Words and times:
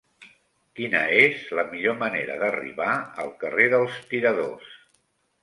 Quina 0.77 1.01
és 1.17 1.43
la 1.59 1.65
millor 1.73 1.99
manera 1.99 2.39
d'arribar 2.45 2.89
al 3.25 3.31
carrer 3.45 3.69
dels 3.77 4.01
Tiradors? 4.15 4.75